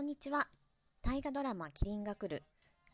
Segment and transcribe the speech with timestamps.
[0.00, 0.46] こんにちは。
[1.02, 2.42] 大河ドラマキリンが来る。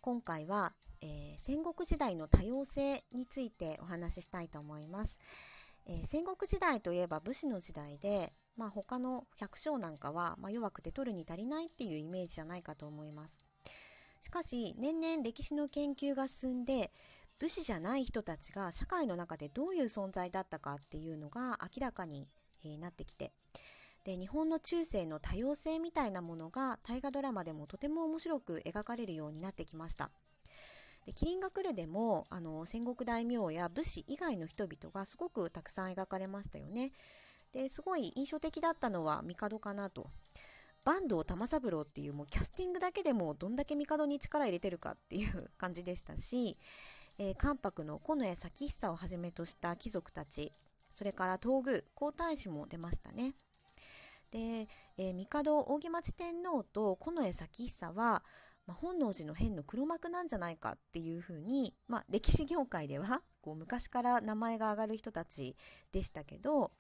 [0.00, 5.20] 今回は、えー、戦国時代の多様性についてお話ししたいと思います。
[5.86, 13.46] えー、戦国時代といえば武士の時代で、まあ、他の百姓なんかは、まあ、弱くて取るに足りないっていうイメージじゃないかと思います。
[14.20, 16.90] しかし年々歴史の研究が進んで
[17.38, 22.26] 武士じゃない人たちが社会の中でどういう存在だったかっていうのが明らかに、
[22.80, 23.30] なってきて
[24.06, 30.12] で日本の中世の多様性みたいなものが大河ドラマでもとても面白く描かれるようになってきました。
[31.06, 36.92] でキリンが来るでもあの戦国大名や武士以外の人々がすごくたくさん描かれましたよね。
[37.52, 40.06] ですごい印象的だったのは帝かなと。
[40.84, 46.56] 坂東玉三郎っていうもうキャスティングだけでもどんだけ帝に力入れてるかっていう 感じでしたし、
[47.18, 50.52] えー、関白の近衛咲久をはじめとした貴族たち
[50.90, 53.34] それから東宮皇太子も出ましたね。
[54.30, 58.22] で、えー、帝扇町天皇と近衛咲久は、
[58.66, 65.56] まあ、本能寺の変の黒幕なんじゃないかっていうふうに、まあ、歴史業界ではこう昔から名前が挙がる人たち
[65.92, 66.70] でしたけど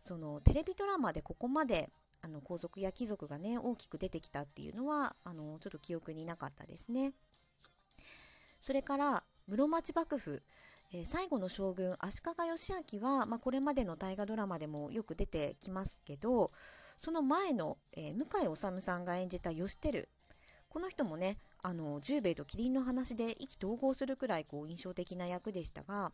[0.00, 1.88] そのテレビドラマでここまで
[2.22, 7.12] あの皇族や貴族がね大きく出てきたっていうのはあのちょっと記憶になかったですね。
[8.58, 10.42] それから室町幕府
[10.92, 16.50] えー、最後の将軍足利義昭は、まあ、これまでの大河ドラマでもよく出てきますけど
[16.96, 20.08] その前の、えー、向井理さんが演じた義輝
[20.68, 26.12] この人もねあの十兵衛と麒麟の話で意気投合するくらいこう印象的な役でしたが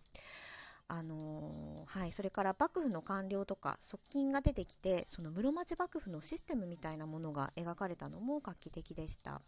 [0.88, 9.40] あのー、はい、それから幕府の官僚とか側近が出てきてその室町幕府のシステムみたいなものが描かれたのも画期的でした。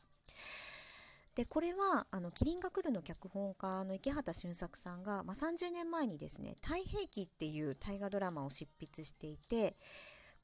[1.34, 9.76] でこれはあの「キリンが来る」の脚本家の池畑俊作さんが、まあ、30年前にですね「太平記」っていう大河ドラマを執筆していて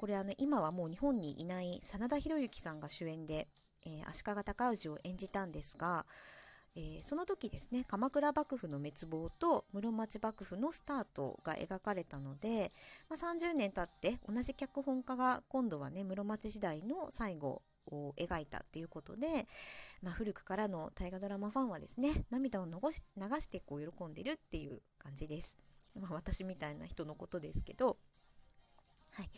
[0.01, 3.47] これあの今はもう日本にいない真田広之さんが主演で、
[3.85, 6.07] えー、足利尊氏を演じたんですが、
[6.75, 12.73] えー、その時ですね鎌倉幕府の滅亡と室町幕府のスタートが描かれたので、
[13.11, 17.61] まあ、30年経って同じ脚本家が今度はね室町時代の最後
[17.93, 19.27] を描いたっていうことで、
[20.03, 25.59] まあ、古くからの大河ドラマファンはですね涙を流し流してこう喜んでるっていう感じです。
[26.01, 27.99] まあ、私みたいな人のことですけど、
[29.17, 29.29] はい、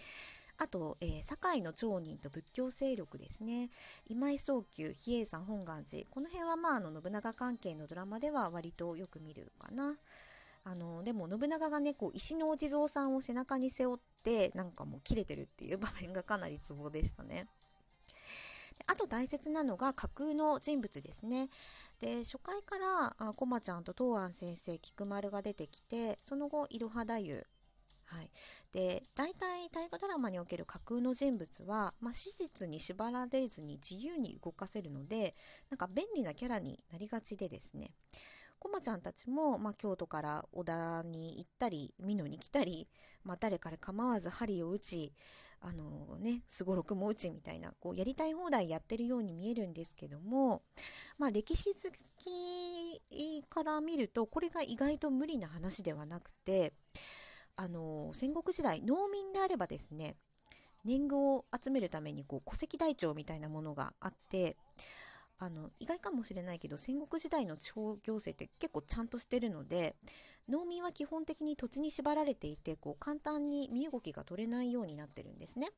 [0.62, 3.68] あと、えー、堺の町人と仏教勢力ですね。
[4.08, 6.06] 今井宗久、比叡山本願寺。
[6.08, 9.96] この辺は、まあ、あの、信長関係のドラマでは割とよく見るかな。
[10.62, 17.48] あの、でも、信長がね、こう、石のお地蔵さんを背中に背負って、なんかもう切れてるっていう場面がかなりツボでしたね。
[18.86, 21.48] あと大切なのが架空の人物ですね。
[22.00, 27.46] で初回からこまちゃんと東庵先生菊丸が出てきてその後いろは太夫
[28.12, 28.30] はい、
[28.72, 35.34] で大体大河ドラマにおける架空の人物は、まあ、史実に縛られずに自由に動かせるので
[35.70, 37.90] なんか便利なキャラになりがちでですね。
[38.58, 42.86] こまちゃんたちも、まあ、京都から小田に行ったり美濃に来たり、
[43.24, 45.12] まあ、誰かで構わず針を打ち
[45.62, 50.62] あのねすごろくも打ちみたいなこうやりたい放題やってるように見えるんですけども、
[51.18, 56.72] まあ、歴史好きから見るとこれが意外と無理な話ではなくて
[57.62, 60.16] あの戦国時代農民であればですね
[60.84, 64.56] 年貢を集めるためにこう戸籍台帳みたいなものがあって
[65.38, 69.94] あの意外かもしれないけど戦国時代の地方行政って結構ちゃんとしてるので
[70.48, 75.68] 農民は基本的に土地に縛られていてこう簡単に身動きが取れないようになってるんですね。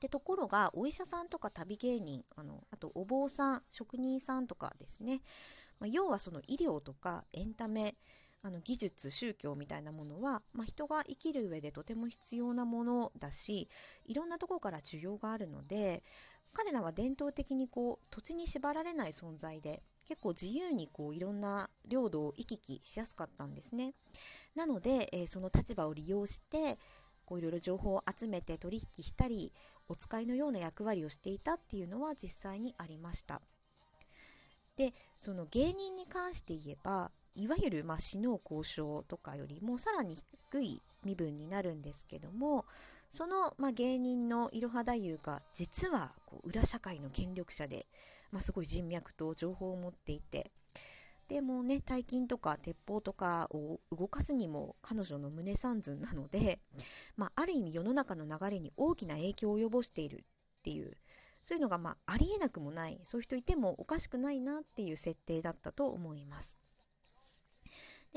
[0.00, 5.20] でところがお医者さんとか旅芸人あのあとお坊さん職人さんとかですね、
[5.80, 7.96] まあ、要はその医療とかエンタメ
[8.46, 13.68] あの技術宗教みたいなものは、まあ、人が生きる上でとても必要なものだし
[14.06, 16.04] いろんなところから需要があるので
[16.52, 23.94] 彼らは伝統的にこう土地に縛られない存在で結構自由にこういろんな領土を行き来しやすかったんですね。
[24.54, 26.78] なので、えー、その立場を利用して
[27.24, 29.52] こういろいろ情報を集めて取引したり
[29.88, 33.42] お使いのような役割をしていたっていうのは実際にありました。
[34.76, 40.16] でその芸人に関して言えばいわゆる、まあ、死の交渉とかよりもさらに
[40.50, 42.64] 低い身分になるんですけども
[43.08, 47.86] その、まあ、芸人のいろは太夫が実はこう裏社会の権力者で、
[48.32, 50.50] まあ、すごい人脈と情報を持っていて
[51.28, 56.60] でもね大金とか鉄砲とかを動かすにも彼女の胸三寸なので、
[57.16, 60.18] まあ、ある意味世の中の流れに大きな影響を及ぼしているっ
[60.62, 60.96] ていう
[61.42, 66.58] そういうのがまあありえなくもないそういう人いてもおかしくないなっていう設定だったと思います。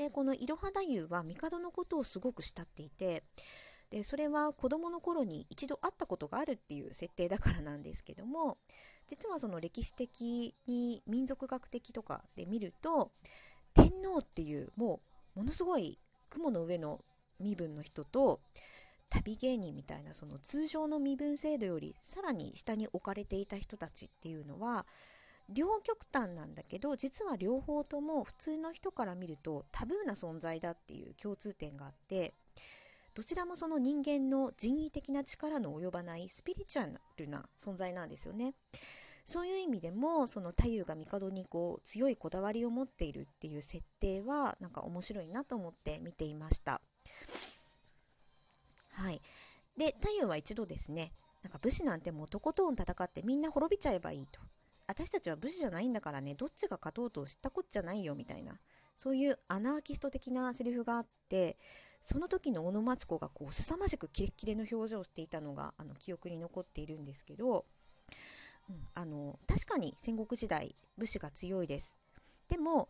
[0.00, 3.22] でこのいろは太夫は帝のことをすごく慕っていて
[3.90, 8.56] でそれは子どもの頃に一度会ったことがあるっていう設定だからなんですけども
[9.06, 13.10] 実はその歴史的に民族学的とかで見ると
[13.74, 15.00] 天皇っていうも
[15.36, 15.98] うものすごい
[16.30, 17.00] 雲の上の
[17.38, 18.40] 身分の人と
[19.10, 24.86] 旅芸人みたいなその通常の身分制度よりさらに下に置かれていた人たちっていうのは
[25.52, 32.34] 両極端なんだけど実は両方とも普通の人から見るとタブーな存在だっていう共通点があって
[33.14, 36.86] どちらもその人間の人為的な力の及ばないスピリチュア
[37.16, 38.54] ルな存在なんですよね。
[39.24, 46.80] そういう意味でもその太夫が帝にこう強いこだわりを持っているっていう設定はなんか面白いなと思って見ていました。
[48.92, 49.20] はい、
[49.76, 51.12] で太夫は一度ですね
[51.42, 54.40] なんか武士なんてもうとことん戦ってみんな滅びちゃえばいいと
[54.90, 58.58] 私たちは武士じゃないんだからねどっちが勝とうと知ったこっちゃないよみたいな。
[58.96, 61.56] そういうアナーキスト的なセリフがあって
[62.02, 67.64] その時の小野町子がこう凄まじくキレッキレの表情をしていたのがあの記憶に残っているんですけど、
[68.68, 71.98] うん、あの確かに戦国時代武士が強いです。
[72.50, 72.88] でも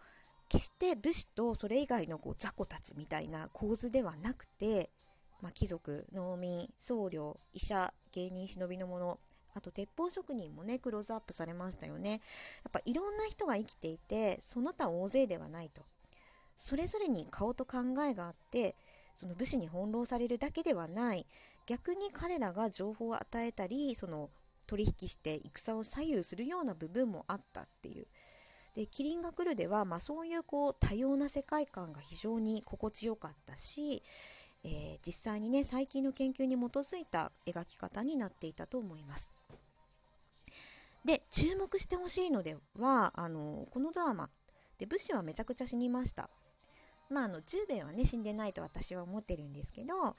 [0.49, 4.91] 決して武士とそれ以外のこう雑魚たちみたいな構図ではなくて
[5.43, 9.19] まあ、貴族農民僧侶医者芸人忍びの者
[9.55, 12.12] あと鉄砲職人もねクローズアップされましたよね。
[12.12, 12.20] やっ
[12.73, 15.82] ぱいろんな人が生きていてその他大勢ではないと。
[16.56, 18.75] それぞれに顔と考えがあって
[19.14, 21.26] その武士に翻弄されるだけではない。
[21.67, 24.31] 逆に彼らが情報を与えたりその
[24.67, 28.06] 取引して戦を左右するような部分もあったっていう。
[28.75, 34.03] でキリンが来るでは、まあ、そういうこう多様な世界観が非常に心地よかったし
[34.64, 39.32] えー、実際にね最近の研究に基づいた描き方になっていたと思います。
[41.04, 44.28] で注目してほしいのではあのこのドラマ
[44.78, 46.28] で武士はめちゃくちゃ死にました。
[47.08, 50.14] まああの10兵衛はね死んでないと私は思ってるんですけど、ま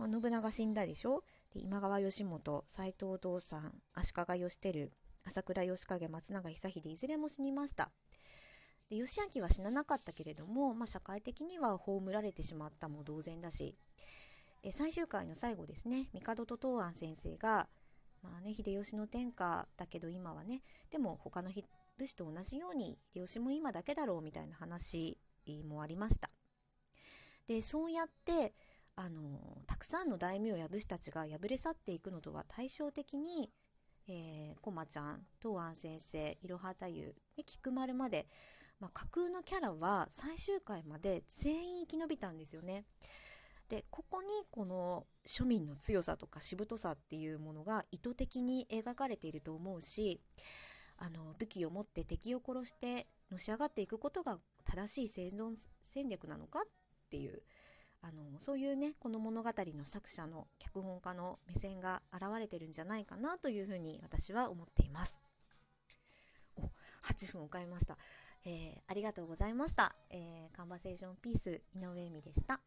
[0.00, 1.24] あ、信長死んだでしょ？
[1.54, 4.90] で今川義元斎藤道三足利義輝
[5.24, 7.90] 朝倉義景松永久秀いずれも死にました。
[8.90, 13.74] で義明は死ななかったけれども、まあ、社会的には葬られてしまったも同然だし
[14.62, 17.68] え最終回の最後ですね帝と東庵先生が、
[18.22, 21.50] まあね、秀吉の天下だけど今はねでも他の
[21.98, 25.18] 武士と同じように秀吉も今だけだろうみたいな話
[25.68, 26.30] もありました。
[27.46, 28.52] でそうやって
[28.94, 33.48] あのたくさんの大名や武士たちが敗れ去っていくのとは対照的に、
[34.08, 38.26] えー、駒ちゃん東庵先生いろは太夫菊丸まで
[38.80, 42.84] まあ、架空のキャラは最終回まで全員生き延びたんですよね。
[43.68, 50.20] でここにこの庶民の強さとかしぶとさっていうものが意図的に描かれていると思うし
[50.96, 56.62] あの武器を持って敵を殺してのし上がっていくことが正しい生存戦略なのかっ
[57.10, 57.42] ていう
[58.00, 65.22] あのそういうねこの物語の作者の脚本家の目線が現れてるんじゃないかなというふうに私は思っています。
[66.56, 66.70] お
[67.04, 67.98] 8分を迎えました。
[68.44, 69.94] えー、ありがとうございました。
[70.10, 72.60] えー、カンバセーションピース井上美でした。